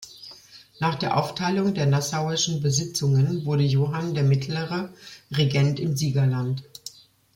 Nach 0.79 0.95
der 0.95 1.15
Aufteilung 1.15 1.75
der 1.75 1.85
nassauischen 1.85 2.59
Besitzungen 2.63 3.45
wurde 3.45 3.61
Johann 3.61 4.15
der 4.15 4.23
Mittlere 4.23 4.91
Regent 5.29 5.79
im 5.79 5.95
Siegerland. 5.95 6.63